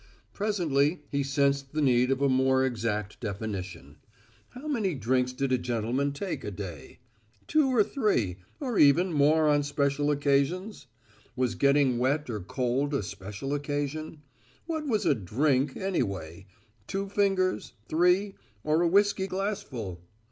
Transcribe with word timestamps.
Presently 0.33 1.03
he 1.11 1.21
sensed 1.21 1.73
the 1.73 1.79
need 1.81 2.09
of 2.09 2.23
a 2.23 2.27
more 2.27 2.65
exact 2.65 3.19
definition. 3.19 3.97
How 4.49 4.67
many 4.67 4.95
drinks 4.95 5.31
did 5.31 5.51
a 5.51 5.59
gentleman 5.59 6.11
take 6.11 6.43
a 6.43 6.49
day? 6.49 6.97
Two 7.45 7.69
or 7.69 7.83
three, 7.83 8.37
or 8.59 8.79
even 8.79 9.13
more 9.13 9.47
on 9.47 9.61
special 9.61 10.09
occasions? 10.09 10.87
Was 11.35 11.53
getting 11.53 11.99
wet 11.99 12.31
or 12.31 12.39
cold 12.39 12.95
a 12.95 13.03
special 13.03 13.53
occasion? 13.53 14.23
What 14.65 14.87
was 14.87 15.05
a 15.05 15.13
"drink" 15.13 15.77
anyway 15.77 16.47
two 16.87 17.07
fingers, 17.07 17.73
three, 17.87 18.33
or 18.63 18.81
a 18.81 18.87
whiskey 18.87 19.27
glassful? 19.27 20.01